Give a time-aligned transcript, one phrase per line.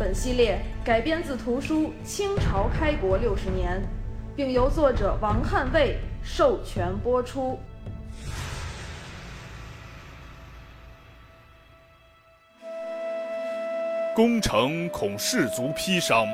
[0.00, 3.78] 本系列改编自图书《清朝开国六十年》，
[4.34, 7.58] 并由作者王汉卫授权播出。
[14.16, 16.26] 攻城恐士卒披伤，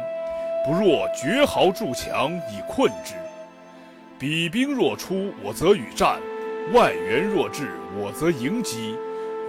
[0.65, 3.15] 不若绝壕筑墙以困之。
[4.17, 6.21] 彼兵若出，我则与战；
[6.73, 8.97] 外援若至，我则迎击。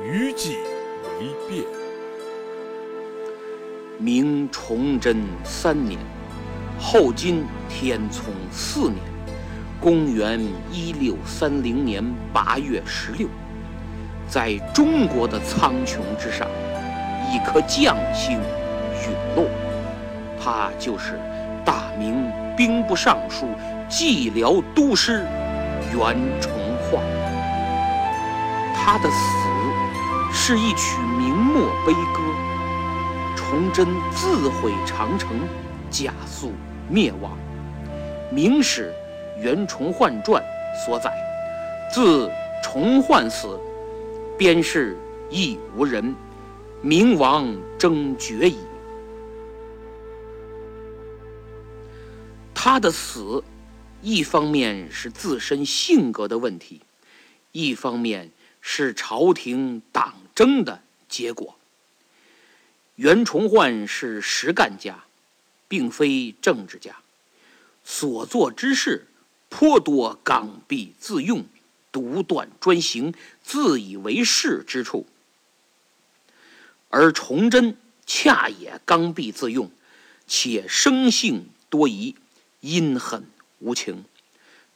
[0.03, 0.57] 余计
[1.03, 1.76] 为变。
[3.99, 5.99] 明崇祯三年，
[6.79, 8.97] 后金天聪四年，
[9.81, 10.39] 公元
[10.71, 13.27] 一六三零年八月十六，
[14.27, 16.47] 在中国的苍穹之上。
[17.29, 19.49] 一颗将星陨落，
[20.41, 21.19] 他就是
[21.65, 23.47] 大明兵部尚书、
[23.89, 25.25] 蓟辽都师
[25.91, 27.03] 袁崇焕。
[28.73, 29.17] 他的死
[30.31, 32.21] 是一曲明末悲歌，
[33.49, 35.39] 崇祯自毁长城，
[35.89, 36.51] 加速
[36.89, 37.31] 灭亡。
[38.33, 38.93] 《明史·
[39.41, 40.43] 袁崇焕传》
[40.85, 41.09] 所载
[41.89, 42.29] ：“自
[42.61, 43.57] 崇焕死，
[44.37, 44.97] 边事
[45.29, 46.13] 亦无人。”
[46.83, 48.57] 明亡争绝矣。
[52.53, 53.41] 他的死，
[54.01, 56.81] 一方面是自身性格的问题，
[57.53, 61.56] 一方面是朝廷党争的结果。
[62.97, 65.03] 袁崇焕是实干家，
[65.67, 66.95] 并非政治家，
[67.85, 69.05] 所做之事
[69.49, 71.45] 颇多刚愎自用、
[71.91, 73.13] 独断专行、
[73.43, 75.05] 自以为是之处。
[76.89, 77.77] 而崇祯
[78.07, 79.69] 恰也刚愎自用，
[80.27, 82.15] 且生性多疑、
[82.61, 83.27] 阴狠
[83.59, 84.05] 无情，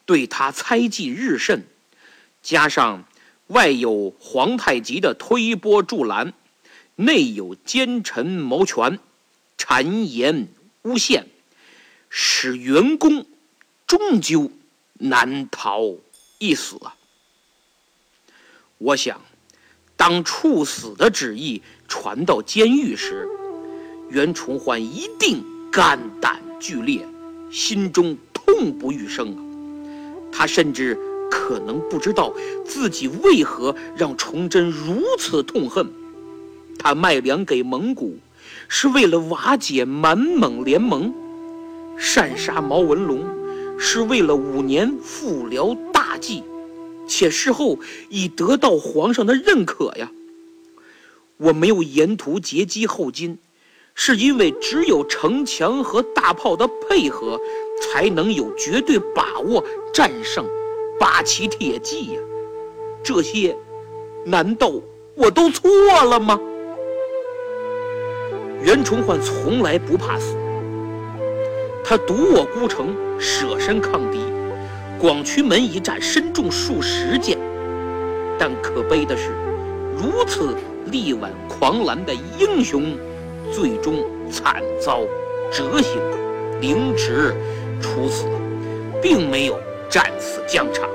[0.05, 1.65] 对他猜忌日甚。
[2.43, 3.03] 加上
[3.47, 6.33] 外有皇太极的推波助澜，
[7.01, 8.99] 内有奸臣谋权、
[9.57, 10.47] 谗言
[10.83, 11.27] 诬陷，
[12.09, 13.25] 使袁公
[13.87, 14.51] 终究
[14.93, 15.81] 难逃
[16.37, 16.95] 一死啊！
[18.77, 19.19] 我想。
[19.97, 23.27] 当处死的旨意传到监狱时，
[24.09, 27.07] 袁崇焕一定肝胆俱裂，
[27.51, 29.39] 心中痛不欲生啊！
[30.31, 30.97] 他甚至
[31.29, 32.33] 可能不知道
[32.65, 35.87] 自己为何让崇祯如此痛恨。
[36.79, 38.17] 他卖粮给蒙古，
[38.67, 41.11] 是为了瓦解满蒙联盟；
[41.97, 43.23] 擅杀毛文龙，
[43.77, 46.43] 是为了五年复辽大计。
[47.07, 47.77] 且事后
[48.09, 50.09] 已得到皇上的认可呀。
[51.37, 53.37] 我没有沿途截击后金，
[53.93, 57.39] 是因为只有城墙和大炮的配合，
[57.81, 60.45] 才能有绝对把握战胜
[60.99, 62.19] 八旗铁骑呀。
[63.03, 63.57] 这些，
[64.25, 64.71] 难道
[65.15, 65.69] 我都错
[66.03, 66.39] 了吗？
[68.63, 70.35] 袁崇焕从来不怕死，
[71.83, 74.19] 他独卧孤城，舍身抗敌。
[74.99, 77.35] 广渠门一战身中数十箭，
[78.37, 79.31] 但可悲的是，
[79.97, 80.55] 如此
[80.91, 82.95] 力挽狂澜的英雄，
[83.51, 83.95] 最终
[84.29, 85.01] 惨遭
[85.51, 85.99] 折刑、
[86.61, 87.33] 凌迟、
[87.81, 88.25] 处死，
[89.01, 90.87] 并没有战死疆场。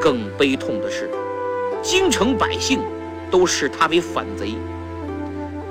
[0.00, 1.08] 更悲痛的是，
[1.80, 2.80] 京城百姓
[3.30, 4.56] 都视他为反贼。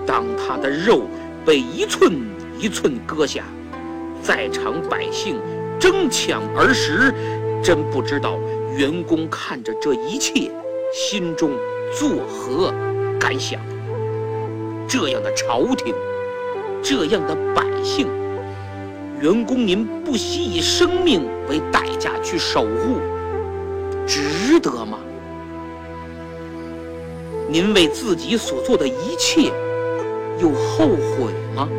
[0.06, 1.04] 当他的肉
[1.46, 2.14] 被一寸
[2.60, 3.44] 一寸割下，
[4.22, 5.36] 在场百姓。
[5.80, 7.12] 争抢而食，
[7.64, 8.38] 真不知道
[8.78, 10.52] 员工看着这一切，
[10.94, 11.50] 心中
[11.92, 12.72] 作何
[13.20, 13.60] 感想？
[14.88, 15.92] 这样的朝廷，
[16.84, 18.06] 这样的百姓，
[19.20, 23.00] 员工您不惜以生命为代价去守护，
[24.06, 25.00] 值得吗？
[27.50, 29.52] 您为自己所做的一切，
[30.42, 31.70] 有后悔吗？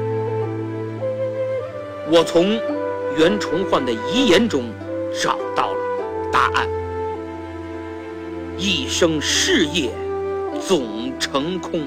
[2.10, 2.58] 我从。
[3.14, 4.64] 袁崇焕的遗言中
[5.22, 5.78] 找到了
[6.32, 6.66] 答案：
[8.56, 9.90] 一生事业
[10.58, 11.82] 总成空，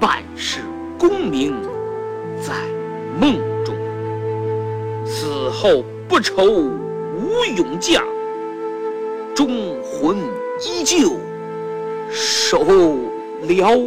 [0.00, 0.62] 半世
[0.98, 1.54] 功名
[2.42, 2.54] 在
[3.20, 3.72] 梦中。
[5.06, 8.04] 死后不愁无勇将，
[9.32, 10.16] 忠魂
[10.60, 11.12] 依旧
[12.10, 12.98] 守
[13.42, 13.78] 辽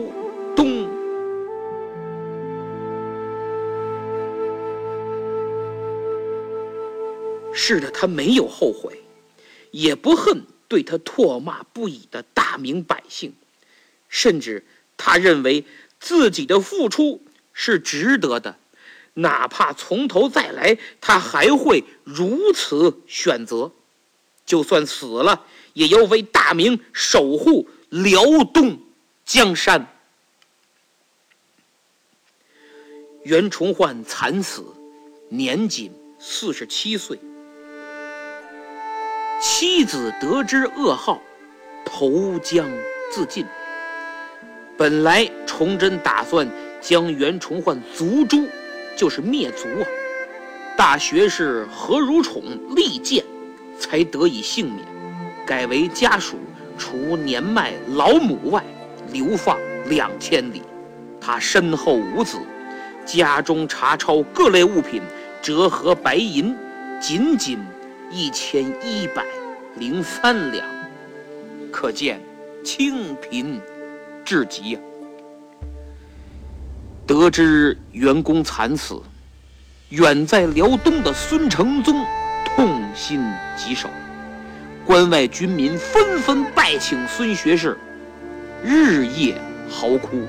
[7.68, 9.04] 是的，他没有后悔，
[9.72, 13.34] 也不恨对他唾骂不已的大明百姓，
[14.08, 14.66] 甚至
[14.96, 15.66] 他认为
[16.00, 17.22] 自己的付出
[17.52, 18.58] 是值得的，
[19.16, 23.74] 哪怕从头再来，他还会如此选择，
[24.46, 25.44] 就算死了，
[25.74, 28.24] 也要为大明守护辽
[28.54, 28.80] 东
[29.26, 29.94] 江山。
[33.24, 34.64] 袁崇焕惨死，
[35.28, 37.20] 年仅四十七岁。
[39.40, 41.22] 妻子得知噩耗，
[41.86, 42.68] 投江
[43.12, 43.46] 自尽。
[44.76, 46.48] 本来崇祯打算
[46.82, 48.48] 将袁崇焕族诛，
[48.96, 49.86] 就是灭族啊。
[50.76, 52.44] 大学士何如宠
[52.76, 53.24] 力荐，
[53.80, 54.86] 才得以幸免，
[55.46, 56.38] 改为家属
[56.78, 58.64] 除年迈老母外，
[59.12, 60.64] 流放两千里。
[61.22, 62.38] 他身后无子。
[63.06, 65.02] 家中查抄各类物品，
[65.42, 66.54] 折合白银，
[67.00, 67.58] 仅仅
[68.10, 69.26] 一千一百
[69.76, 70.66] 零三两，
[71.72, 72.22] 可见
[72.64, 73.60] 清贫
[74.24, 74.80] 至极呀。
[77.06, 79.02] 得知袁公惨死，
[79.90, 82.06] 远在辽东的孙承宗
[82.46, 83.22] 痛心
[83.56, 83.90] 疾首，
[84.86, 87.78] 关外军民纷纷拜请孙学士，
[88.64, 89.36] 日夜
[89.70, 90.22] 嚎哭。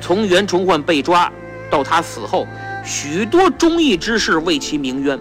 [0.00, 1.32] 从袁崇焕被抓。
[1.70, 2.46] 到他死后，
[2.84, 5.18] 许多忠义之士为其鸣冤，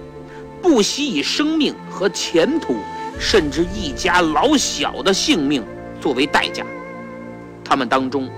[0.62, 2.76] 不惜以生命和前途，
[3.20, 5.64] 甚至一家老小的性命
[6.00, 6.66] 作为代价。
[7.64, 8.30] 他们当中，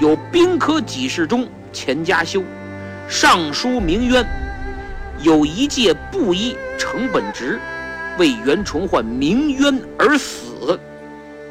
[0.00, 2.42] 有兵科给事中钱家修，
[3.08, 4.24] 尚书名渊；
[5.22, 7.58] 有一介布衣程本直，
[8.18, 10.78] 为袁崇焕鸣冤而死；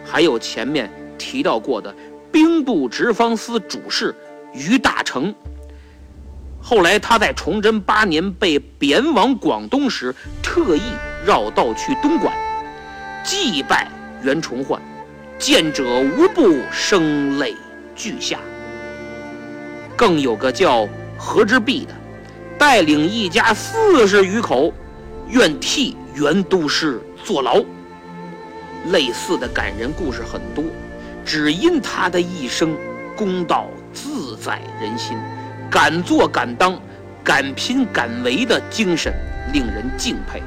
[0.06, 1.94] 还有前面提到过的
[2.32, 4.14] 兵部直方司主事
[4.54, 5.34] 于大成。
[6.66, 10.82] 后来，他在崇祯八年被贬往广东时，特意
[11.26, 12.34] 绕道去东莞
[13.22, 13.92] 祭拜
[14.24, 14.82] 袁崇焕，
[15.38, 17.54] 见者无不声泪
[17.94, 18.40] 俱下。
[19.98, 20.88] 更有个叫
[21.18, 21.94] 何之璧的，
[22.58, 24.74] 带领一家四十余口，
[25.28, 27.62] 愿替袁都师坐牢。
[28.88, 30.64] 类似的感人故事很多，
[31.26, 32.74] 只因他的一生
[33.18, 35.18] 公道自在人心。
[35.74, 36.80] 敢做敢当、
[37.24, 39.12] 敢拼敢为的精神
[39.52, 40.40] 令人敬佩，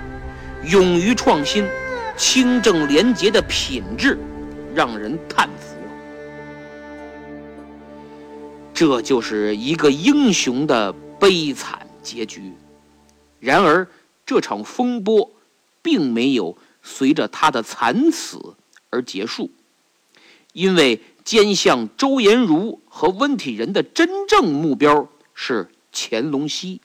[0.70, 1.66] 勇于创新、
[2.16, 4.16] 清正廉洁的品质
[4.72, 5.74] 让人叹服。
[8.72, 12.52] 这就是一个英雄的悲惨结局。
[13.40, 13.84] 然而，
[14.24, 15.28] 这场风波
[15.82, 18.54] 并没有随着他的惨死
[18.90, 19.50] 而结束，
[20.52, 25.08] 因为奸相周延儒和温体仁的真正目标。
[25.38, 26.80] 是乾隆熙，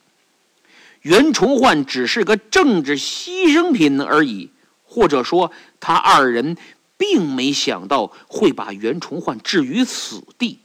[1.01, 4.51] 袁崇焕只是个政治牺牲品而已，
[4.83, 6.57] 或者说他二人
[6.97, 10.59] 并没想到会把袁崇焕置于死地。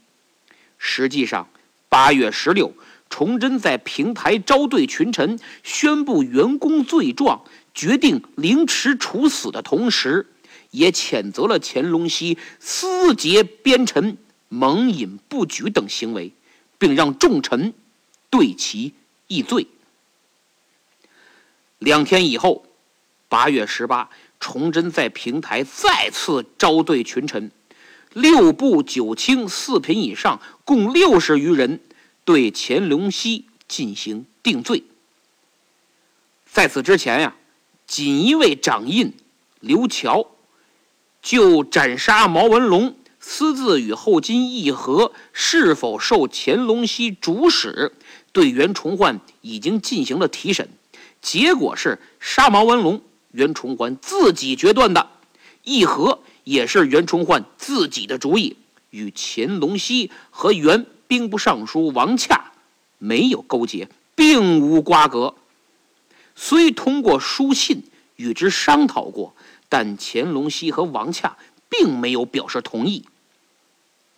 [0.77, 1.49] 实际上，
[1.89, 2.75] 八月十六，
[3.09, 10.27] 崇祯在平台招对群臣，宣布袁公罪状，决定凌迟处死的同时，
[10.73, 16.33] 也谴责了乾隆熙私结边臣、蒙引不举等行为。
[16.79, 17.73] 并让众臣
[18.31, 18.95] 对其
[19.27, 19.67] 议罪。
[21.79, 22.65] 两天以后，
[23.29, 24.09] 八月十八，
[24.41, 27.51] 崇祯在平台再次招对群臣，
[28.13, 31.81] 六部九卿四品以上，共六十余人，
[32.25, 34.85] 对乾隆熙进行定罪。
[36.51, 37.37] 在此之前呀，
[37.87, 39.13] 锦衣卫掌印
[39.61, 40.27] 刘乔
[41.21, 42.97] 就斩杀毛文龙。
[43.29, 47.93] 私自与后金议和，是否受乾隆熙主使？
[48.33, 50.69] 对袁崇焕已经进行了提审，
[51.21, 53.03] 结果是杀毛文龙，
[53.33, 55.09] 袁崇焕自己决断的；
[55.65, 58.57] 议和也是袁崇焕自己的主意，
[58.91, 62.53] 与乾隆熙和原兵部尚书王洽
[62.99, 65.35] 没有勾结，并无瓜葛。
[66.37, 67.83] 虽通过书信
[68.15, 69.35] 与之商讨过，
[69.69, 71.37] 但乾隆熙和王洽
[71.69, 73.05] 并没有表示同意。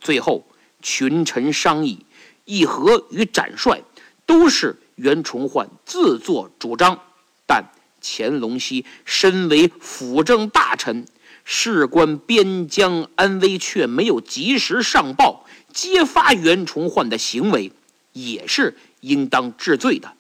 [0.01, 0.47] 最后，
[0.81, 2.07] 群臣商议，
[2.45, 3.83] 议和与斩帅
[4.25, 7.01] 都是袁崇焕自作主张，
[7.47, 7.65] 但
[8.01, 11.07] 乾隆熙身为辅政大臣，
[11.45, 17.73] 事关边疆安危，却没有及时上报揭发袁崇焕的行为，
[18.13, 20.13] 也是应当治罪的。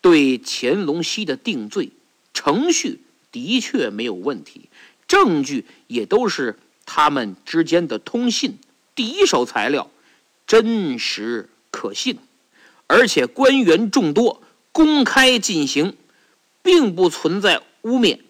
[0.00, 1.90] 对乾隆熙的定罪
[2.32, 4.68] 程序的确没有问题，
[5.06, 6.58] 证据也都是。
[6.86, 8.58] 他们之间的通信，
[8.94, 9.90] 第一手材料，
[10.46, 12.18] 真实可信，
[12.86, 14.40] 而且官员众多，
[14.72, 15.94] 公开进行，
[16.62, 18.20] 并不存在污蔑。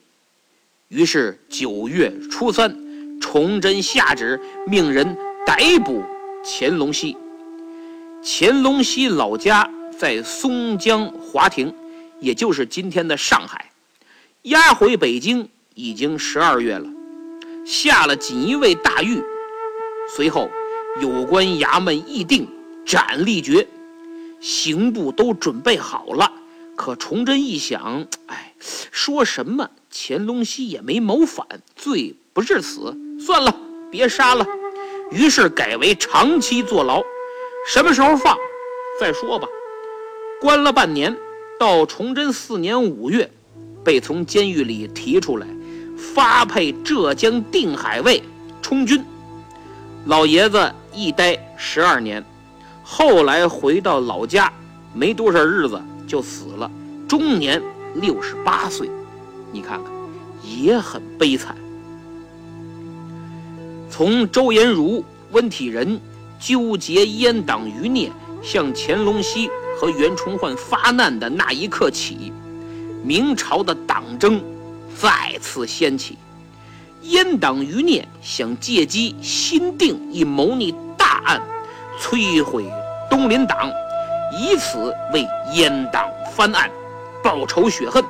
[0.88, 6.02] 于是九月初三，崇祯下旨命人逮捕
[6.44, 7.16] 乾隆熙。
[8.24, 11.72] 乾隆熙老家在松江华亭，
[12.20, 13.70] 也就是今天的上海。
[14.42, 16.88] 押回北京已经十二月了，
[17.66, 19.20] 下了锦衣卫大狱。
[20.08, 20.48] 随后，
[21.00, 22.46] 有关衙门议定
[22.86, 23.66] 斩立决，
[24.40, 26.32] 刑部都准备好了。
[26.76, 31.44] 可崇祯一想，哎，说什么乾隆熙也没谋反，
[31.74, 33.54] 罪不至死，算了，
[33.90, 34.46] 别杀了。
[35.10, 37.02] 于是改为长期坐牢，
[37.66, 38.36] 什么时候放
[39.00, 39.48] 再说吧。
[40.40, 41.16] 关了半年，
[41.58, 43.28] 到崇祯四年五月。
[43.84, 45.46] 被从监狱里提出来，
[45.96, 48.22] 发配浙江定海卫
[48.62, 49.04] 充军。
[50.06, 52.24] 老爷子一待十二年，
[52.82, 54.52] 后来回到老家，
[54.94, 56.70] 没多少日子就死了，
[57.08, 57.60] 终年
[57.94, 58.88] 六十八岁。
[59.52, 59.92] 你看看，
[60.44, 61.56] 也很悲惨。
[63.90, 65.98] 从周延儒、温体仁
[66.38, 68.12] 纠结阉党余孽，
[68.42, 69.48] 向乾隆熙
[69.80, 72.32] 和袁崇焕发难的那一刻起。
[73.02, 74.40] 明朝的党争
[74.98, 76.16] 再次掀起，
[77.04, 81.42] 阉党余孽想借机新定一谋逆大案，
[82.00, 82.64] 摧毁
[83.10, 83.70] 东林党，
[84.32, 86.70] 以此为阉党翻案
[87.22, 88.02] 报仇雪恨。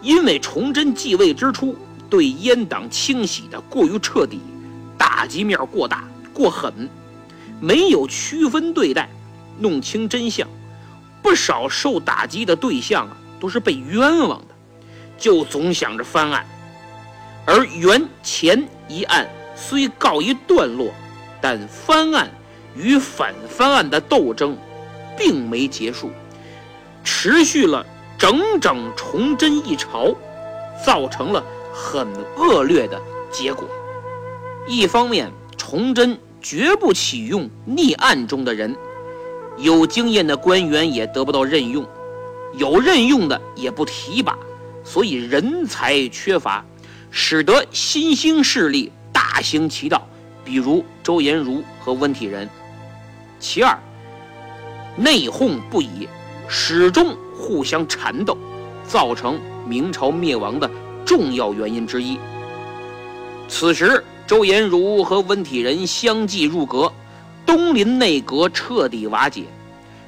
[0.00, 1.76] 因为崇祯继位之初
[2.08, 4.40] 对阉党清洗的过于彻底，
[4.96, 6.88] 打击面过大过狠，
[7.60, 9.10] 没有区分对待，
[9.58, 10.48] 弄清真相，
[11.20, 13.16] 不少受打击的对象啊。
[13.40, 14.42] 都是被冤枉，
[15.18, 16.46] 就总想着翻案。
[17.44, 20.92] 而袁前一案虽告一段落，
[21.40, 22.30] 但翻案
[22.76, 24.56] 与反翻案的斗争
[25.16, 26.10] 并没结束，
[27.02, 27.84] 持续了
[28.16, 30.14] 整整崇祯一朝，
[30.84, 32.06] 造成了很
[32.36, 33.00] 恶劣的
[33.32, 33.68] 结果。
[34.66, 38.76] 一方面，崇祯绝不启用逆案中的人，
[39.56, 41.86] 有经验的官员也得不到任用。
[42.54, 44.36] 有任用的也不提拔，
[44.90, 46.64] 所以人才缺乏，
[47.10, 50.08] 使得新兴势力大行其道，
[50.42, 52.48] 比如周延儒和温体仁。
[53.38, 53.78] 其二，
[54.96, 56.08] 内讧不已，
[56.48, 58.34] 始终互相缠斗，
[58.86, 60.70] 造成明朝灭亡的
[61.04, 62.18] 重要原因之一。
[63.46, 66.90] 此时，周延儒和温体仁相继入阁，
[67.44, 69.44] 东林内阁彻底瓦解，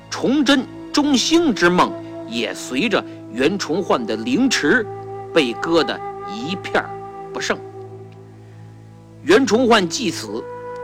[0.08, 1.92] 崇祯中兴之梦。
[2.32, 4.86] 也随着袁崇焕的陵池，
[5.32, 6.84] 被割得一片
[7.32, 7.56] 不剩。
[9.22, 10.42] 袁崇焕继此，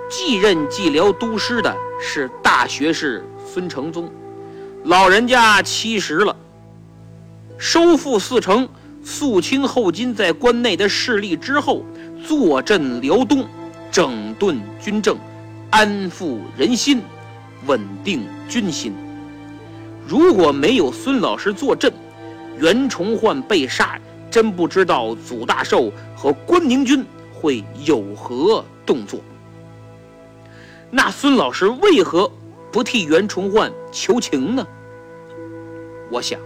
[0.08, 4.08] 继任蓟辽都师的是大学士孙承宗，
[4.84, 6.36] 老人家七十了。
[7.58, 8.68] 收复四城，
[9.02, 11.84] 肃清后金在关内的势力之后，
[12.24, 13.44] 坐镇辽东，
[13.90, 15.16] 整顿军政，
[15.70, 17.00] 安抚人心，
[17.66, 18.92] 稳定军心。
[20.06, 21.92] 如果没有孙老师坐镇，
[22.58, 29.20] 袁崇焕被杀，真不知道祖大寿和关宁军会有何动作。
[30.90, 32.30] 那孙老师为何
[32.72, 34.66] 不替袁崇焕求情呢？
[36.10, 36.40] 我想，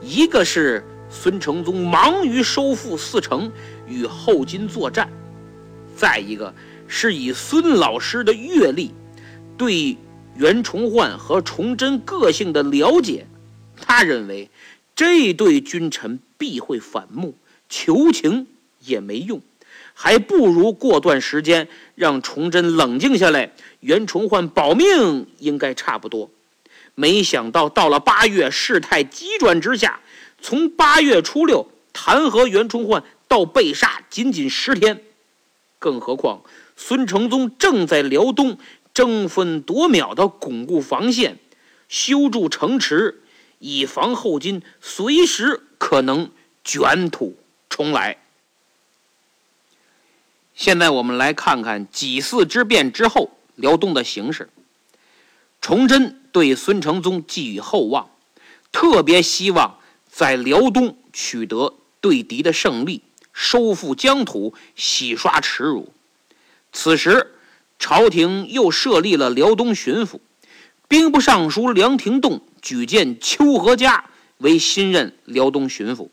[0.00, 3.50] 一个是孙承宗忙于收复四城
[3.86, 5.10] 与后金作战，
[5.96, 6.54] 再一个
[6.86, 8.94] 是以孙老师的阅历，
[9.56, 9.96] 对。
[10.36, 13.26] 袁崇焕和崇祯个性的了解，
[13.80, 14.48] 他认为
[14.98, 17.38] 这对君臣必会反目，
[17.68, 18.48] 求情
[18.80, 19.40] 也没用，
[19.94, 26.28] 还不如过段时间让崇祯冷静下来，袁崇焕保命应该差不多。
[26.96, 30.00] 没想到到了八月，事态急转直下，
[30.42, 35.00] 从八月初六弹劾袁崇焕到被杀，仅仅十天。
[35.78, 36.42] 更何况
[36.76, 38.58] 孙承宗正在辽东。
[38.94, 41.38] 争分夺秒地巩固防线，
[41.88, 43.20] 修筑城池，
[43.58, 46.30] 以防后金随时可能
[46.64, 47.36] 卷土
[47.68, 48.18] 重来。
[50.54, 54.48] 现在我们来看看几次之变之后辽东的形势。
[55.60, 58.10] 崇祯对孙承宗寄予厚望，
[58.72, 65.92] 特别希望在辽东取得对敌的胜利，收复疆土，洗刷耻辱。
[66.72, 67.34] 此时。
[67.80, 70.18] 朝廷又设立了辽东巡抚，
[70.88, 76.10] 兵部尚书梁廷栋举荐邱和嘉为新任辽东巡抚。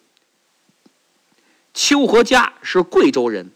[1.73, 3.51] 邱和嘉是贵州人，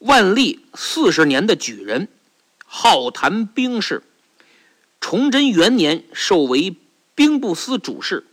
[0.00, 2.08] 万历四十年的举人，
[2.66, 4.02] 好谈兵事。
[5.00, 6.74] 崇祯元年授为
[7.14, 8.26] 兵部司主事，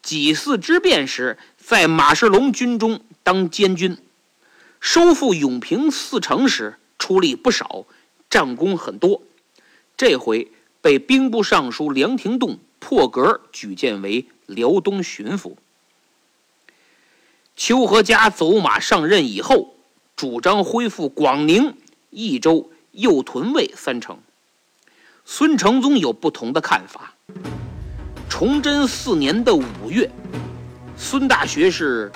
[0.00, 3.96] 几次之变时，在马世龙军中当监军；
[4.80, 7.84] 收复永平四城时，出力不少，
[8.30, 9.20] 战功很多。
[9.98, 10.50] 这回
[10.80, 12.58] 被兵部尚书梁廷栋
[12.90, 15.54] 破格举荐为辽东巡抚。
[17.54, 19.76] 邱和嘉走马上任以后，
[20.16, 21.76] 主张恢复广宁、
[22.10, 24.18] 益州、右屯卫三城。
[25.24, 27.14] 孙承宗有不同的看法。
[28.28, 30.10] 崇祯四年的五月，
[30.96, 32.10] 孙大学士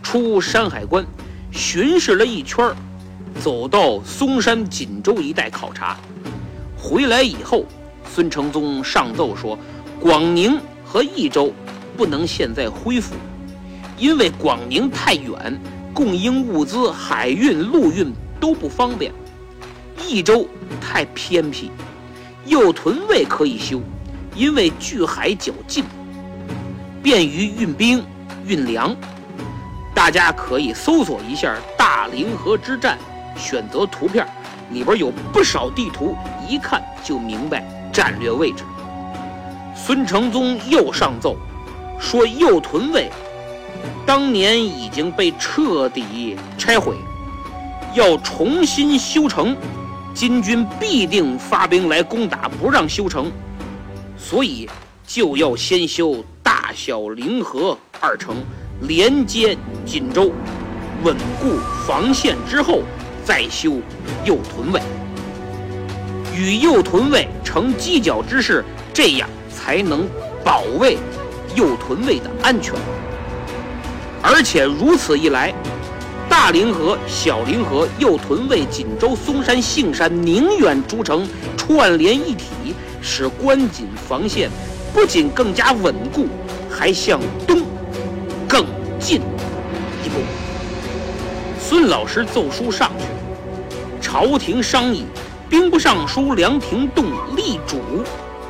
[0.00, 1.04] 出山海关
[1.50, 2.72] 巡视了一圈，
[3.42, 5.98] 走到嵩山、锦州一带考察。
[6.78, 7.64] 回来以后，
[8.08, 9.58] 孙承宗上奏说，
[10.00, 11.52] 广宁和益州
[11.96, 13.14] 不能现在恢复，
[13.96, 15.60] 因为广宁太远，
[15.92, 19.10] 供应物资海运、陆运都不方便；
[20.06, 20.46] 益州
[20.80, 21.70] 太偏僻，
[22.46, 23.80] 右屯卫可以修。
[24.36, 25.84] 因为距海较近，
[27.00, 28.04] 便于运兵
[28.44, 28.94] 运粮。
[29.94, 32.98] 大家可以搜索一下大凌河之战，
[33.36, 34.26] 选择图片，
[34.72, 36.16] 里边有不少地图，
[36.48, 38.64] 一看就明白战略位置。
[39.86, 41.36] 孙承宗又上奏，
[42.00, 43.10] 说右屯卫
[44.06, 46.94] 当年已经被彻底拆毁，
[47.92, 49.54] 要重新修城，
[50.14, 53.30] 金军必定发兵来攻打，不让修城。
[54.16, 54.66] 所以
[55.06, 58.36] 就要先修大小凌河二城，
[58.80, 60.32] 连接锦州，
[61.02, 62.80] 稳固防线之后，
[63.22, 63.72] 再修
[64.24, 64.80] 右屯卫，
[66.34, 68.64] 与右屯卫成犄角之势，
[68.94, 69.28] 这样
[69.64, 70.06] 才能
[70.44, 70.98] 保卫
[71.54, 72.74] 右屯卫的安全。
[74.20, 75.54] 而且如此一来，
[76.28, 81.26] 大凌河、小凌河、右屯卫、锦州、嵩山、杏山、宁远诸城
[81.56, 82.46] 串联一体。
[83.06, 84.48] 使关锦防线
[84.94, 86.26] 不仅更加稳固，
[86.70, 87.60] 还向东
[88.48, 88.64] 更
[88.98, 89.20] 进
[90.02, 90.22] 一步。
[91.60, 93.04] 孙老师奏书上去，
[94.00, 95.04] 朝廷商议，
[95.50, 97.04] 兵部尚书梁廷栋
[97.36, 97.82] 力主，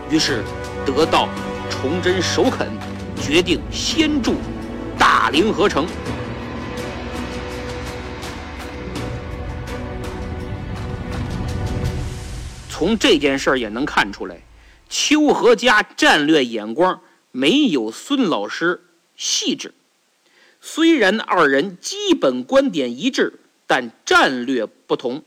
[0.09, 0.45] 于是
[0.87, 1.29] 得到
[1.71, 2.69] 崇祯首肯，
[3.21, 4.35] 决定先筑
[4.99, 5.87] 大凌河城。
[12.69, 14.37] 从这件事儿也能看出来，
[14.91, 17.01] 邱和嘉战略眼光
[17.33, 18.83] 没有孙老师
[19.17, 19.73] 细致。
[20.61, 25.23] 虽然二人基本观点一致，但战略不同。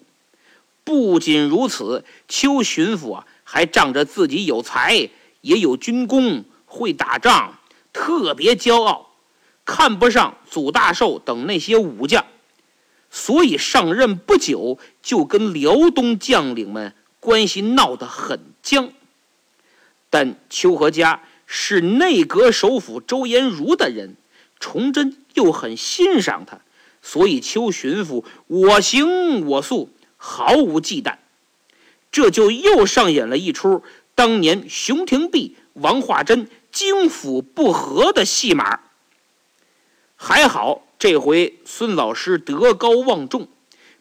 [0.84, 5.10] 不仅如此，邱巡抚啊还仗着自己有才，
[5.42, 7.60] 也有军功，会打仗，
[7.94, 9.12] 特别骄傲，
[9.66, 12.26] 看不上祖大寿等那些武将，
[13.10, 16.94] 所以上任不久就跟辽东将领们。
[17.20, 18.92] 关系闹得很僵，
[20.10, 24.16] 但邱和嘉是内阁首辅周延儒的人，
[24.60, 26.62] 崇祯又很欣赏他，
[27.02, 31.18] 所以邱巡抚我行我素，毫无忌惮。
[32.12, 33.84] 这就又上演了一出
[34.18, 38.80] 当年熊廷弼、王化贞京府不和的戏码。
[40.16, 43.48] 还好这回孙老师德高望重，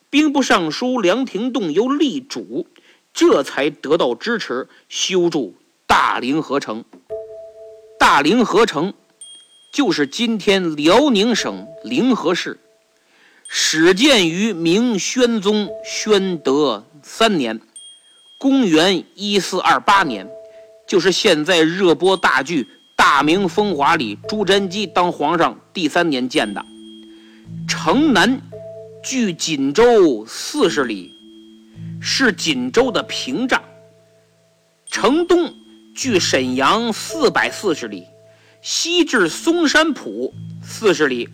[0.09, 2.67] 兵部尚书梁廷栋又力主。
[3.13, 5.55] 这才得到支持，修筑
[5.87, 6.87] 大凌河城。
[7.99, 8.95] 大凌河城
[9.71, 12.59] 就是今天辽宁省凌河市，
[13.49, 17.61] 始建于明宣宗宣德三年，
[18.39, 20.29] 公元一四二八年，
[20.87, 26.65] 就是现在热播大剧《大明风华》里朱瞻基当皇上第三年建的。
[27.69, 28.41] 城南
[29.03, 31.13] 距锦州四十里。
[32.01, 33.63] 是锦州的屏障。
[34.87, 35.53] 城东
[35.95, 38.05] 距沈阳四百四十里，
[38.63, 41.29] 西至松山浦四十里，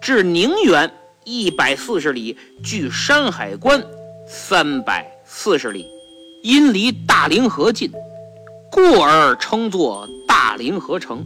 [0.00, 0.92] 至宁远
[1.24, 3.82] 一百四十里，距山海关
[4.28, 5.88] 三百四十里，
[6.44, 7.90] 因离大凌河近，
[8.70, 11.24] 故而称作大凌河城。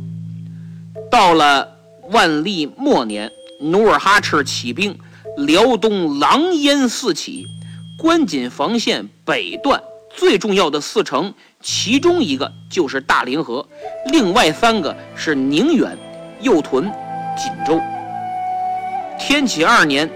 [1.10, 1.76] 到了
[2.12, 3.28] 万历末年，
[3.60, 4.96] 努尔哈赤起兵，
[5.38, 7.44] 辽东狼烟四起。
[7.98, 9.82] 关锦防线北段
[10.16, 13.66] 最重要的四城，其中一个就是大凌河，
[14.12, 15.98] 另外三个是宁远、
[16.42, 16.84] 右屯、
[17.36, 17.80] 锦州。
[19.18, 20.08] 天启二年，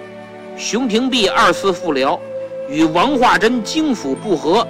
[0.57, 2.21] 熊廷弼二次复辽，
[2.71, 4.65] 与王化贞京府不和，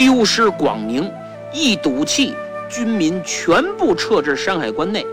[0.00, 1.12] 丢失广宁，
[1.52, 2.34] 一赌气，
[2.70, 5.04] 军民全部撤至山海关内。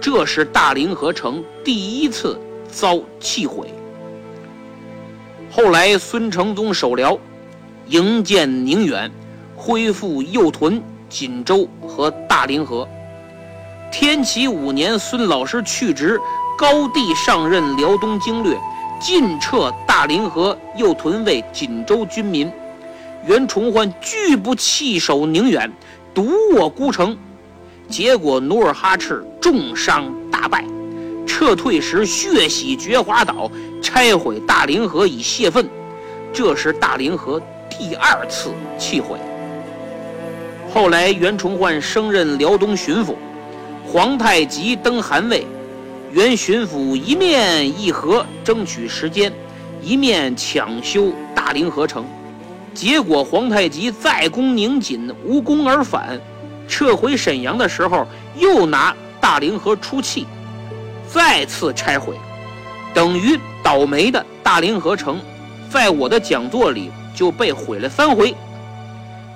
[0.00, 3.70] 这是大凌河城第一次遭弃毁。
[5.50, 7.18] 后来，孙承宗守辽，
[7.88, 9.12] 营建宁远，
[9.54, 12.88] 恢复右屯、锦州和大凌河。
[13.92, 16.18] 天启五年，孙老师去职，
[16.56, 18.56] 高帝上任辽东经略，
[18.98, 22.50] 尽撤大凌河、右屯卫、锦州军民。
[23.24, 25.70] 袁崇焕拒不弃守宁远，
[26.12, 27.16] 独卧孤城，
[27.88, 30.64] 结果努尔哈赤重伤大败，
[31.24, 33.48] 撤退时血洗觉华岛，
[33.80, 35.68] 拆毁大凌河以泄愤。
[36.32, 39.18] 这是大凌河第二次弃毁。
[40.74, 43.14] 后来袁崇焕升任辽东巡抚，
[43.86, 45.46] 皇太极登汗位，
[46.10, 49.32] 袁巡抚一面议和争取时间，
[49.80, 52.04] 一面抢修大凌河城。
[52.74, 56.20] 结果皇太极再攻宁锦，无功而返。
[56.68, 58.06] 撤回沈阳的时候，
[58.36, 60.26] 又拿大凌河出气，
[61.06, 62.16] 再次拆毁，
[62.94, 65.20] 等于倒霉的大凌河城，
[65.70, 68.34] 在我的讲座里就被毁了三回。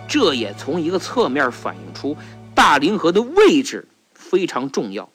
[0.08, 2.16] 这也从一个侧面反映出
[2.54, 5.10] 大凌河的位置非常重要，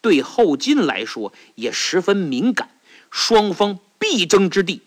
[0.00, 2.68] 对后金来说也十分敏感，
[3.10, 4.82] 双方必争之地。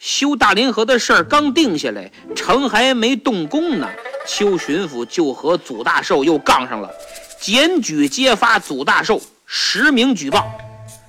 [0.00, 3.86] 修大凌河的事儿刚定下来，城还没动工呢，
[4.26, 6.90] 邱巡抚就和祖大寿又杠上了，
[7.38, 10.50] 检举揭发祖大寿实名举报。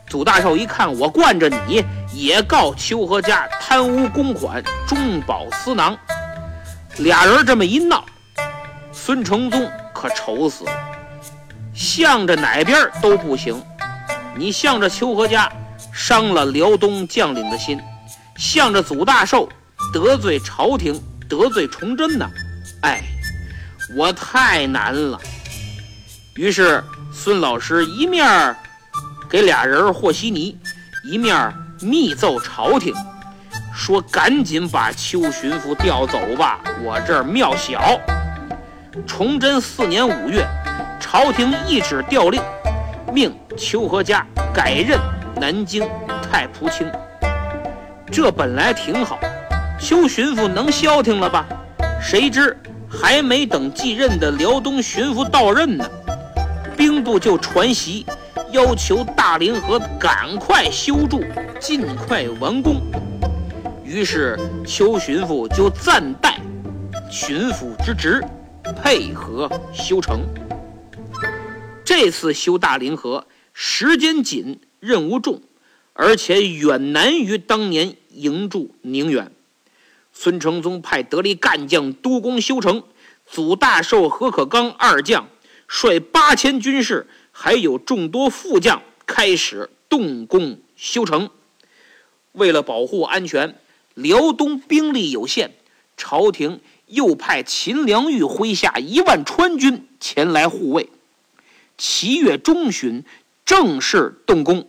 [0.10, 5.98] 祖大寿一看我惯着你，也告邱和家贪污公款、中饱私囊。
[6.98, 8.04] 俩人这么一闹，
[8.92, 10.72] 孙承宗可愁死了，
[11.74, 13.56] 向着哪边都不行。
[14.36, 15.50] 你向着邱和家，
[15.94, 17.80] 伤了辽东将领的心。
[18.42, 19.48] 向着祖大寿
[19.94, 21.00] 得罪朝廷，
[21.30, 22.28] 得罪崇祯呢？
[22.82, 23.04] 哎，
[23.96, 25.22] 我太难了。
[26.34, 28.56] 于是孙老师一面
[29.30, 30.58] 给俩人和稀泥，
[31.06, 32.92] 一面密奏朝廷，
[33.76, 38.02] 说赶紧把邱巡抚调走吧，我这儿庙小。
[39.06, 40.44] 崇祯四年五月，
[41.00, 42.42] 朝廷一纸调令，
[43.14, 45.00] 命邱和嘉改任
[45.40, 45.88] 南京
[46.24, 46.92] 太仆卿。
[48.12, 49.18] 这本来挺好，
[49.80, 51.48] 邱巡抚能消停了吧？
[52.02, 52.58] 谁知
[52.90, 55.90] 还没等继任的辽东巡抚到任呢，
[56.76, 58.06] 兵部就传檄，
[58.52, 61.24] 要求大凌河赶快修筑，
[61.58, 62.82] 尽快完工。
[63.86, 66.38] 于是邱巡抚就暂代
[67.10, 68.22] 巡抚之职，
[68.84, 70.22] 配合修成。
[71.86, 75.42] 这次修大凌河时间紧，任务重，
[75.94, 77.96] 而且远难于当年。
[78.14, 79.32] 营驻宁远，
[80.14, 82.84] 孙承宗派得力干将督工修城，
[83.26, 85.28] 祖大寿、何可刚二将
[85.68, 91.30] 率八千军士，还有众多副将开始动工修城。
[92.34, 93.56] 为了保护安全，
[93.94, 95.54] 辽东兵力有限，
[95.96, 100.90] 朝廷又派秦良玉麾下一万川军前来护卫。
[101.78, 103.04] 七月中旬
[103.46, 104.68] 正式动工。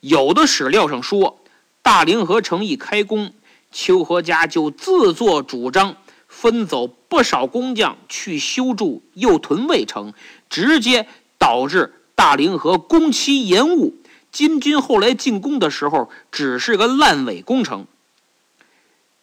[0.00, 1.39] 有的史料上说。
[1.82, 3.32] 大凌河城一开工，
[3.72, 5.96] 邱和家就自作主张
[6.28, 10.12] 分走不少工匠去修筑右屯卫城，
[10.48, 13.94] 直接导致大凌河工期延误。
[14.30, 17.86] 金军后来进攻的时候，只是个烂尾工程。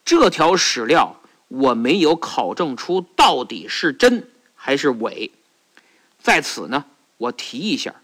[0.04, 5.32] 这条史料我没有考证出到底是真还是伪，
[6.22, 6.86] 在此呢，
[7.18, 7.96] 我提一下，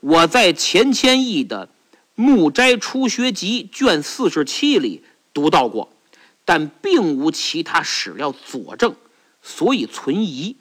[0.00, 1.66] 我在钱谦益的。
[2.20, 5.92] 《木斋初学集》卷四十七里读到过，
[6.44, 8.96] 但并无其他史料佐证，
[9.40, 10.56] 所以存疑。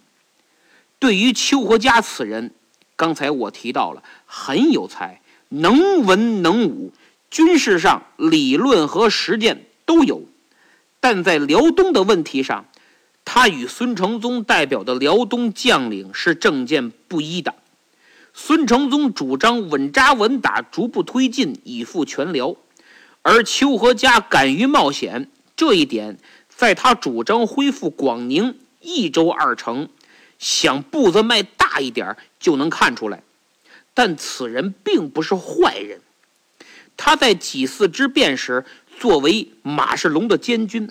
[0.99, 2.51] 对于邱和嘉此人，
[2.95, 6.93] 刚才我提到了很有才，能文能武，
[7.31, 10.21] 军事上理论和实践都有，
[10.99, 12.65] 但在辽东的问题上，
[13.25, 17.55] 他与孙承宗代表的辽东将领是政见不一的。
[18.39, 22.56] 孙承宗主张稳扎稳打，逐步推进，以赴全辽；
[23.23, 29.89] 而邱和嘉敢于冒险，这一点在他主张恢复广宁、益州二城，
[30.38, 33.23] 想步子迈大一点就能看出来。
[33.95, 36.00] 但此人并不是坏人，
[36.95, 38.63] 他在几次之变时，
[39.00, 40.88] 作为马世龙的监军，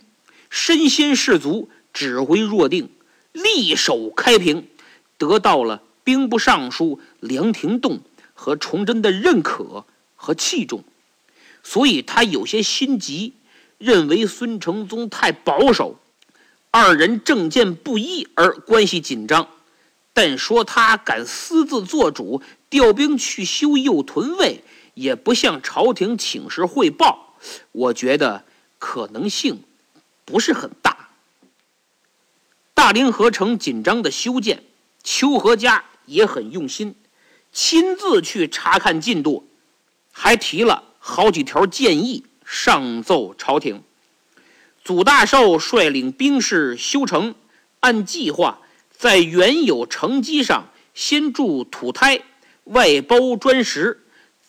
[0.50, 2.90] 身先士卒，指挥若定，
[3.30, 4.66] 力守开平，
[5.16, 5.82] 得到了。
[6.04, 8.00] 兵部尚书梁廷栋
[8.34, 9.84] 和崇祯的认可
[10.14, 10.84] 和器重，
[11.62, 13.34] 所以他有些心急，
[13.78, 15.98] 认为孙承宗太保守，
[16.70, 19.48] 二人政见不一而关系紧张。
[20.12, 27.36] 但说他敢私自做主，调兵去修右屯卫，也不向朝廷请示汇报，
[27.72, 28.44] 我觉得
[28.78, 29.62] 可能性
[30.24, 31.10] 不是很大。
[32.72, 34.62] 大凌河城紧张的修建。
[35.08, 36.96] 邱和嘉也很用心，
[37.58, 39.48] 亲自去查看进度，
[40.12, 43.82] 还提了好几条建议上奏朝廷。
[44.84, 47.34] 祖大寿率领兵士修城，
[47.80, 48.58] 按计划
[48.90, 52.20] 在原有城基上先筑土胎，
[52.64, 54.02] 外包砖石，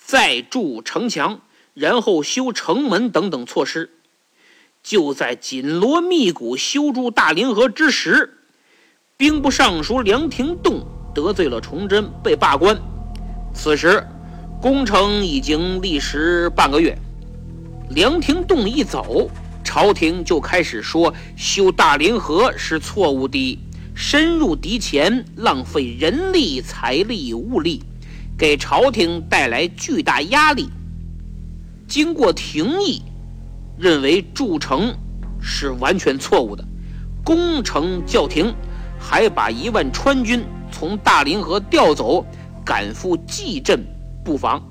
[0.04, 1.40] 再筑城墙，
[1.74, 3.90] 然后修城门等等措施。
[4.84, 8.34] 就在紧锣密鼓修筑大凌河之时。
[9.16, 12.78] 兵部尚书梁廷栋得罪了崇祯，被罢官。
[13.58, 14.06] 此时
[14.62, 16.96] 工程已经历时半个月。
[17.90, 19.30] 梁廷栋一走，
[19.64, 23.58] 朝廷就开始说修大凌河是错误的，
[23.96, 27.82] 深入敌前，浪费人力、财力、物力，
[28.38, 30.70] 给朝廷带来巨大压力。
[31.88, 33.02] 经过廷议，
[33.80, 34.94] 认为筑城
[35.42, 36.64] 是完全错误的，
[37.24, 38.54] 工程叫停。
[39.00, 42.26] 还把一万川军从大凌河调走，
[42.68, 43.80] 赶赴蓟镇
[44.26, 44.62] 布防。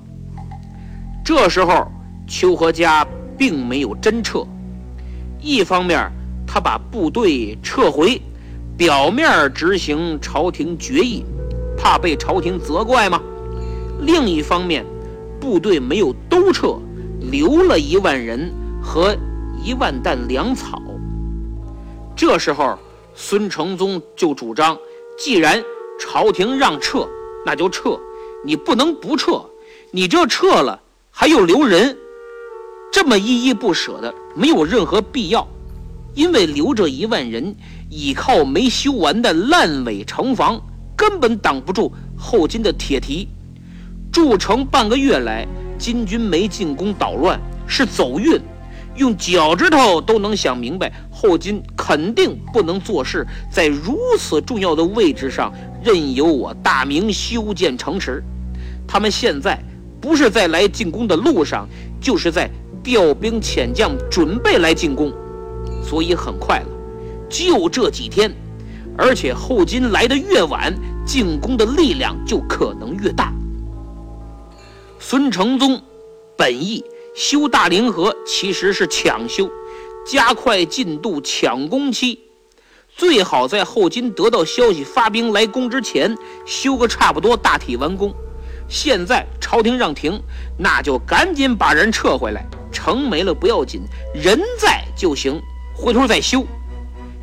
[1.25, 1.91] 这时候，
[2.27, 3.03] 邱和嘉
[3.35, 4.45] 并没有真撤。
[5.41, 6.09] 一方面，
[6.45, 8.21] 他把部队撤回，
[8.77, 11.25] 表面执行朝廷决议，
[11.75, 13.19] 怕被朝廷责怪吗？
[14.01, 14.85] 另一方面，
[15.41, 16.77] 部队没有都撤，
[17.31, 19.17] 留了一万人和
[19.63, 20.79] 一万担粮草。
[22.15, 22.77] 这时候。
[23.19, 24.77] 孙承宗就主张，
[25.17, 25.59] 既然
[25.99, 27.09] 朝廷让撤，
[27.47, 27.97] 那就撤，
[28.43, 29.41] 你不能不撤。
[29.91, 30.77] 你这撤了，
[31.09, 31.97] 还又留人，
[32.91, 35.47] 这么依依不舍的，没有任何必要。
[36.13, 37.55] 因为留着一万人，
[37.89, 40.61] 倚靠没修完的烂尾城防，
[40.93, 43.29] 根本挡不住后金的铁蹄。
[44.11, 45.47] 筑城半个月来，
[45.79, 48.37] 金军没进攻捣乱，是走运。
[48.97, 55.53] 用脚趾头都能想明白，后金肯定不能做事，在如此重要的位置上
[55.87, 58.21] 任由我大明修建城池。
[58.85, 59.57] 他们现在
[60.01, 61.65] 不是在来进攻的路上，
[62.01, 62.49] 就是在
[62.83, 65.13] 调兵遣将，准备来进攻。
[65.81, 66.67] 所以很快了，
[67.29, 68.29] 就这几天，
[68.97, 70.73] 而且后金来的越晚，
[71.05, 73.31] 进攻的力量就可能越大。
[74.99, 75.81] 孙承宗
[76.35, 76.83] 本意。
[77.15, 79.49] 修大凌河其实是抢修，
[80.05, 82.19] 加快进度抢攻期，
[82.97, 88.11] 最好在后金得到消息发兵来攻之前修个差不多大体完工。
[88.67, 90.19] 现在朝廷让停，
[90.57, 92.43] 那就赶紧把人撤回来。
[92.71, 93.83] 城没了不要紧，
[94.15, 95.39] 人在就行，
[95.75, 96.43] 回头再修。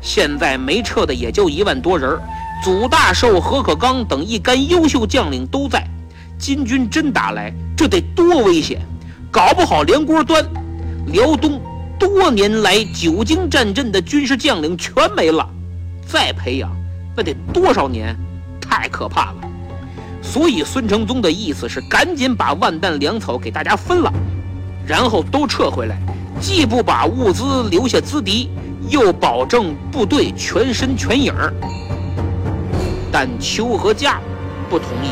[0.01, 2.17] 现在没撤的也就一万多人，
[2.63, 5.85] 祖大寿、何可刚等一干优秀将领都在。
[6.37, 8.81] 金军真打来，这得多危险！
[9.29, 10.43] 搞不好连锅端，
[11.07, 11.61] 辽东
[11.99, 15.47] 多年来久经战阵的军事将领全没了，
[16.07, 16.69] 再培养
[17.15, 18.15] 那得多少年？
[18.61, 19.37] 太可怕了！
[20.21, 24.11] 所以孙承宗的意思是赶紧把万担粮草给大家分了，
[24.87, 25.97] 然后都撤回来，
[26.41, 28.49] 既不把物资留下资敌，
[28.89, 31.53] 又保证部队全身全影儿。
[33.11, 34.19] 但邱和嘉
[34.69, 35.11] 不同意，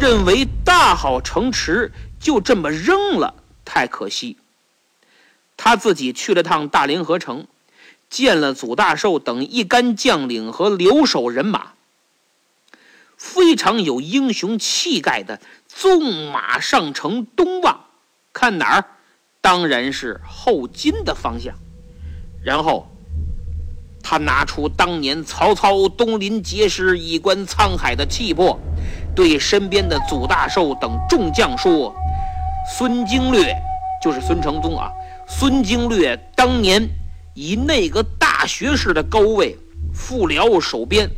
[0.00, 1.90] 认为大好城池。
[2.20, 3.32] 就这么扔了，
[3.64, 4.36] 太可惜。
[5.56, 7.46] 他自己去了趟大凌河城，
[8.10, 11.74] 见了祖大寿等一干将领和留守人马，
[13.16, 17.84] 非常有英雄气概的纵马上城东望，
[18.32, 18.84] 看哪儿？
[19.40, 21.54] 当然是后金的方向。
[22.44, 22.90] 然后
[24.02, 28.58] 他拿出当年曹操东临碣石，以观沧海的气魄，
[29.14, 31.94] 对身边的祖大寿等众将说。
[32.76, 33.56] 孙经略
[34.02, 34.90] 就是孙承宗啊！
[35.26, 36.86] 孙经略当年
[37.34, 39.56] 以那个大学士的高位
[39.94, 41.08] 副辽守边，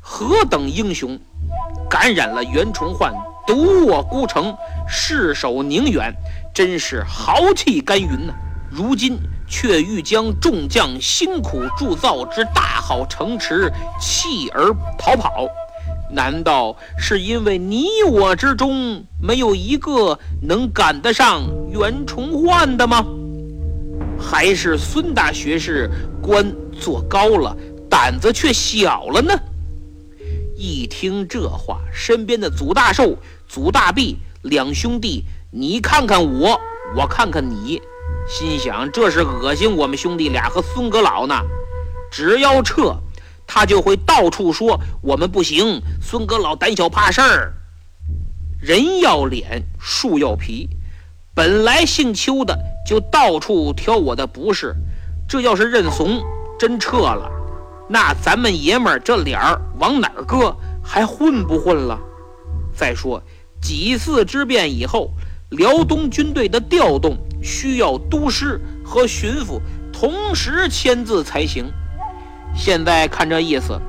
[0.00, 1.18] 何等英雄！
[1.88, 3.14] 感染了袁崇焕，
[3.46, 4.54] 独卧孤城，
[4.88, 6.12] 誓守宁远，
[6.54, 8.34] 真是豪气干云呐！
[8.70, 15.48] 如今却欲将众将辛苦铸造之大好城池弃而逃跑。
[16.10, 23.04] 难道是因为你我之中没有一个能赶得上袁崇焕的吗？
[24.18, 25.90] 还是孙大学士
[26.22, 27.56] 官做高了，
[27.88, 29.32] 胆子却小了呢？
[30.56, 36.58] 一听这话，身边的祖大寿、祖大弼两兄弟，你看看我，
[36.96, 37.80] 我看看你，
[38.28, 41.34] 心想这是恶心我们兄弟俩和孙阁老呢。
[42.10, 42.96] 只要撤。
[43.48, 47.54] 他就会到处说我们不行，孙阁老胆小怕事儿。
[48.60, 50.68] 人要脸，树要皮。
[51.32, 54.74] 本来姓邱的就到处挑我的不是，
[55.28, 56.22] 这要是认怂，
[56.56, 57.28] 真撤了，
[57.88, 60.56] 那咱们爷们儿这脸儿往哪儿搁？
[60.82, 61.98] 还混不混了？
[62.72, 63.20] 再说
[63.60, 65.10] 几次之变以后，
[65.50, 69.60] 辽东军队的调动需要都师和巡抚
[69.92, 71.66] 同时签字才行。
[72.54, 73.80] 现在看这意思，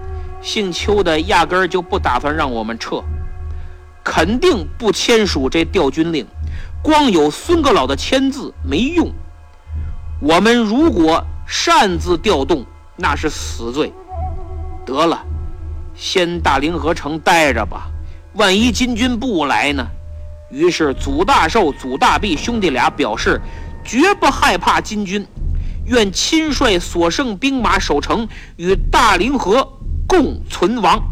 [0.42, 3.04] 姓邱的压根儿就不打算让我们撤，
[4.04, 6.26] 肯定不签署这调军令。
[6.88, 9.12] 光有孙阁老的签字没用。
[10.22, 13.92] 我们如果擅自调动，那是死罪。
[14.86, 15.22] 得了。
[15.96, 17.90] 先大凌河城待着吧，
[18.36, 19.86] 万一金军不来呢？
[20.50, 23.42] 于是祖大寿、祖大弼兄弟俩表示，
[23.84, 25.28] 绝不害怕金军，
[25.88, 29.68] 愿亲率所剩兵马守城，与大凌河
[30.08, 31.04] 共存亡。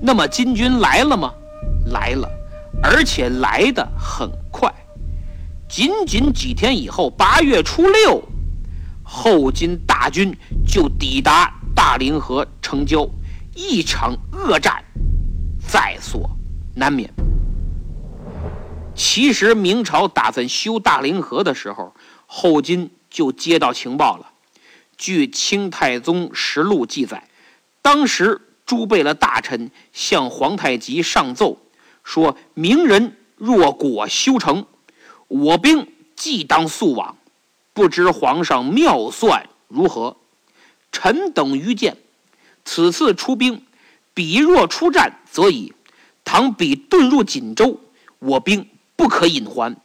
[0.00, 1.30] 那么金军来了吗？
[1.92, 2.26] 来了，
[2.84, 4.70] 而且来得很快。
[5.66, 8.22] 仅仅几天以后，八月初六，
[9.02, 13.08] 后金大军就抵达大凌河城郊。
[13.56, 14.82] 一场恶战
[15.64, 16.28] 在所
[16.74, 17.08] 难免。
[18.96, 21.94] 其实明朝打算修大凌河的时候，
[22.26, 24.32] 后金就接到情报了。
[24.96, 27.28] 据《清太宗实录》记载，
[27.80, 31.58] 当时诸贝勒大臣向皇太极上奏
[32.04, 34.64] 说：“明人若果修成，
[35.26, 37.16] 我兵即当速往。
[37.72, 40.16] 不知皇上妙算如何？
[40.92, 41.96] 臣等愚见。”
[42.64, 43.66] 此次出兵，
[44.14, 45.72] 彼若出战，则已；
[46.24, 47.78] 倘彼遁入锦州，
[48.20, 49.76] 我兵不可引还，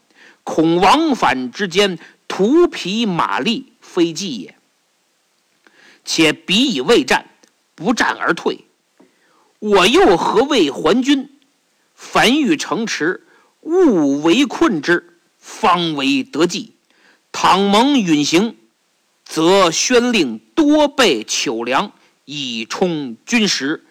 [0.45, 4.55] 恐往返之间徒疲马力，非计也。
[6.05, 7.25] 且彼已未战，
[7.75, 8.63] 不战而退，
[9.59, 11.29] 我又何谓还军？
[12.01, 13.27] 凡欲城池，
[13.59, 16.71] 勿围困之，方为得计。
[17.33, 18.55] 倘蒙允行，
[19.25, 21.91] 则宣令多备糗粮。
[22.23, 23.83] 以充军食，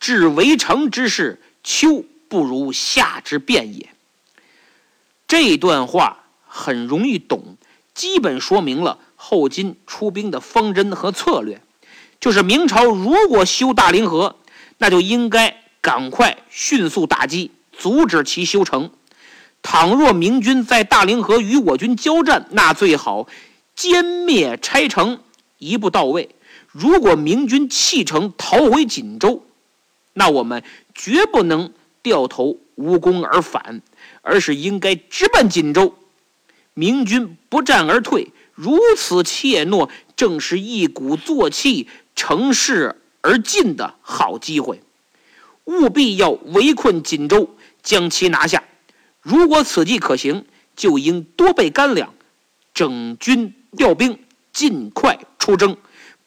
[0.00, 3.90] 至围城之事，秋不如夏之变也。
[5.28, 7.56] 这段话很容易懂，
[7.92, 11.60] 基本说明了后金出兵的方针和策略。
[12.18, 14.36] 就是明朝如果修大凌河，
[14.78, 18.90] 那就应该赶快迅速打击，阻止其修成。
[19.62, 23.26] 倘若明军在大凌河与我军交战，那最好
[23.76, 25.20] 歼灭拆城，
[25.58, 26.30] 一步到位。
[26.68, 29.44] 如果明军弃城逃回锦州，
[30.12, 30.62] 那我们
[30.94, 33.82] 绝不能掉头无功而返，
[34.22, 35.94] 而是应该直奔锦州。
[36.74, 44.80] 明军不战而退，如此怯懦，正是一鼓作气乘势而进的好机会。
[45.70, 47.48] 务必要围困锦州，
[47.80, 48.64] 将其拿下。
[49.20, 52.12] 如果此计可行，就应多备干粮，
[52.74, 54.18] 整军调兵，
[54.52, 55.76] 尽快出征。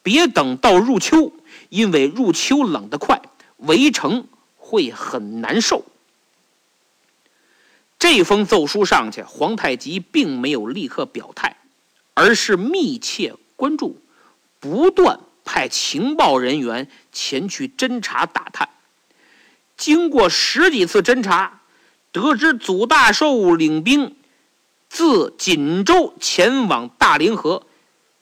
[0.02, 1.34] 别等到入秋，
[1.68, 3.22] 因为入秋冷得快，
[3.58, 5.84] 围城会很难受。
[8.00, 11.58] 这封奏书上去，皇太极并没有立刻表态，
[12.14, 14.02] 而是密切关注，
[14.62, 18.70] 不断派情报人员前去侦查打探。
[19.84, 21.60] 经过十几次侦查，
[22.14, 24.16] 得知祖大寿领兵
[24.88, 27.64] 自锦州前往大凌河。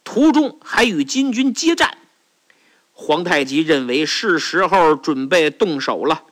[0.03, 1.99] 途中还与金军接战，
[2.93, 6.23] 皇太极认为是时候准备动手了。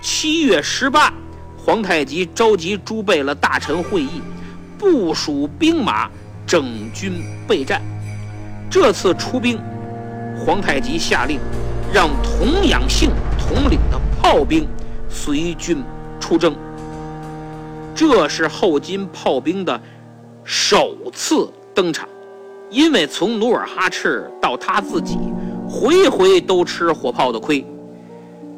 [0.00, 1.12] 七月十八，
[1.56, 4.22] 皇太极召集诸贝勒大臣会议，
[4.78, 6.08] 部署兵马，
[6.46, 7.12] 整军
[7.48, 7.82] 备战。
[8.70, 9.60] 这次出兵，
[10.38, 11.40] 皇太极下令
[11.92, 13.10] 让童养性
[13.48, 14.68] 统领的炮兵
[15.08, 15.82] 随军
[16.20, 16.54] 出征。
[17.94, 19.80] 这是后金炮兵的
[20.44, 22.08] 首次登场。
[22.70, 25.18] 因为从努尔哈赤到他自己，
[25.66, 27.64] 回回都吃火炮的亏，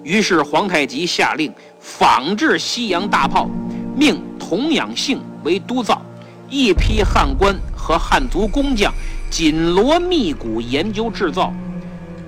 [0.03, 3.49] 于是皇太极下令仿制西洋大炮，
[3.97, 6.03] 命童养性为督造，
[6.49, 8.93] 一批汉官和汉族工匠
[9.31, 11.53] 紧锣密鼓研究制造。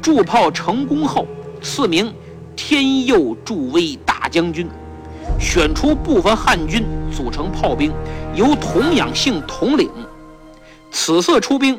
[0.00, 1.26] 铸炮成功后，
[1.60, 2.14] 赐名
[2.56, 4.68] 天佑助威大将军，
[5.38, 7.92] 选出部分汉军组成炮兵，
[8.34, 9.90] 由童养性统领。
[10.90, 11.78] 此次出兵，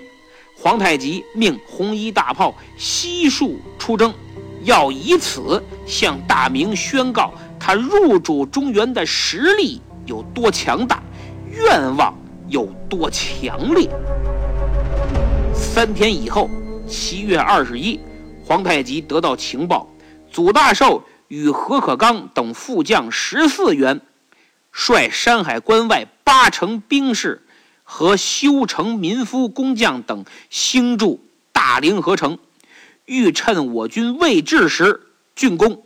[0.56, 4.14] 皇太极命红衣大炮悉数出征，
[4.64, 11.02] 要以此向大明宣告他入主中原的实力有多强大，
[11.52, 12.14] 愿望
[12.50, 13.90] 有多强烈。
[15.54, 16.50] 三天以后，
[16.88, 18.00] 七月二十一，
[18.44, 19.88] 皇太极得到情报，
[20.34, 24.02] 祖大寿与何可刚等副将十四员，
[24.72, 27.42] 率山海关外八成兵士。
[27.86, 31.20] 和修城民夫工匠等兴筑
[31.52, 32.40] 大凌河城，
[33.06, 35.02] 欲趁我军未至时
[35.36, 35.84] 进攻。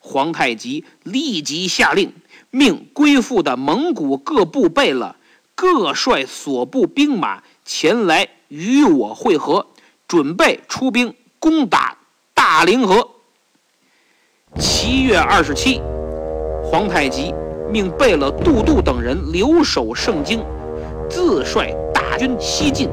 [0.00, 2.12] 皇太极立即下令，
[2.50, 5.16] 命归附的蒙古各部备了，
[5.54, 9.68] 各率所部兵马前来与我会合，
[10.08, 11.96] 准备出兵攻打
[12.34, 13.11] 大凌河。
[14.58, 15.80] 七月二十七，
[16.62, 17.34] 皇太极
[17.70, 20.44] 命贝勒杜度等人留守盛京，
[21.08, 22.88] 自率大军西进。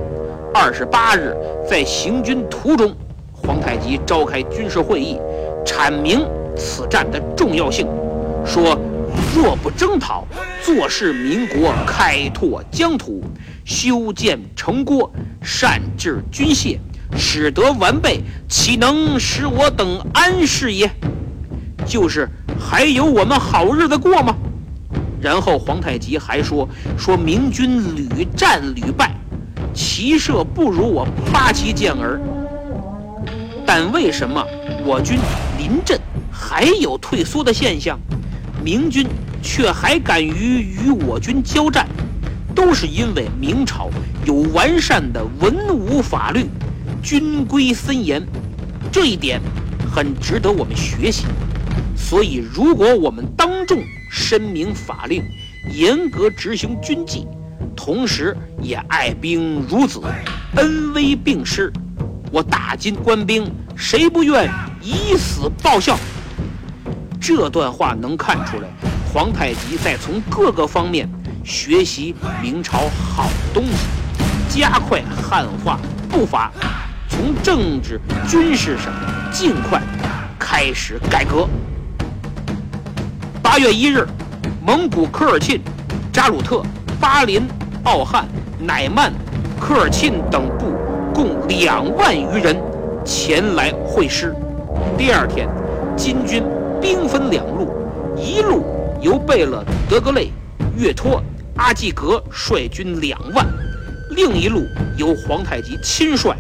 [0.54, 1.36] 二十八日，
[1.70, 2.96] 在行军途中，
[3.34, 5.20] 皇太极召开军事会议，
[5.66, 7.86] 阐明此战的重要性，
[8.46, 8.78] 说：
[9.36, 10.26] 若不征讨，
[10.64, 13.22] 坐视民国开拓疆土，
[13.66, 16.78] 修建城郭，善治军械，
[17.18, 20.90] 使得完备，岂能使我等安适也？
[21.90, 22.30] 就是
[22.60, 24.36] 还有我们好日子过吗？
[25.20, 29.14] 然后皇太极还说：“说明军屡战屡败，
[29.74, 32.22] 骑射不如我八旗健儿。
[33.66, 34.42] 但为什么
[34.86, 35.18] 我军
[35.58, 36.00] 临阵
[36.32, 38.00] 还有退缩的现象？
[38.64, 39.06] 明军
[39.42, 41.88] 却还敢于与我军交战？
[42.54, 43.90] 都是因为明朝
[44.26, 46.46] 有完善的文武法律，
[47.02, 48.26] 军规森严，
[48.92, 49.42] 这一点
[49.92, 51.26] 很值得我们学习。”
[52.00, 55.24] 所以，如果我们当众申明法令，
[55.70, 57.28] 严格执行军纪，
[57.76, 60.02] 同时也爱兵如子，
[60.56, 61.72] 恩威并施，
[62.32, 64.50] 我大金官兵谁不愿
[64.82, 66.00] 以死报效？
[67.22, 68.68] 这段话能看出来，
[69.14, 71.08] 皇太极在从各个方面
[71.44, 75.80] 学习明朝好东西，加快汉化
[76.10, 76.52] 步伐，
[77.08, 78.92] 从政治军事上
[79.32, 79.80] 尽快
[80.40, 81.48] 开始改革。
[83.52, 84.08] 八月一日，
[84.64, 85.60] 蒙古科尔沁、
[86.14, 86.62] 扎鲁特、
[87.02, 87.48] 巴林、
[87.84, 88.28] 奥汉、
[88.60, 89.12] 乃曼、
[89.60, 90.76] 科尔沁等部
[91.12, 92.56] 共两万余人
[93.04, 94.36] 前来会师。
[94.96, 95.50] 第二天，
[95.98, 96.44] 金军
[96.80, 97.74] 兵分两路，
[98.16, 98.64] 一路
[99.02, 100.32] 由贝勒德格类、
[100.78, 101.20] 岳托、
[101.56, 103.48] 阿济格率军两万，
[104.12, 104.62] 另一路
[104.96, 106.36] 由皇太极亲率，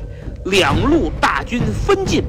[0.45, 2.23] 两路大军分进。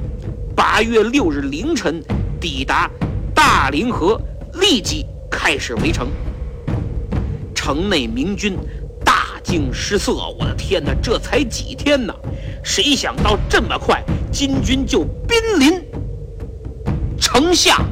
[0.56, 2.02] 八月六日凌晨，
[2.40, 2.90] 抵达
[3.34, 4.18] 大凌河。
[4.54, 6.08] 立即开始围城，
[7.54, 8.56] 城内明军
[9.04, 10.12] 大惊失色。
[10.12, 12.14] 我的天哪，这才几天呢？
[12.62, 15.82] 谁想到这么快，金军就濒临
[17.18, 17.82] 城下？